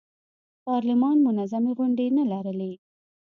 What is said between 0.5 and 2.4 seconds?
پارلمان منظمې غونډې نه